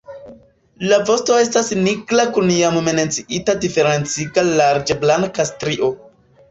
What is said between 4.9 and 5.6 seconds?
blanka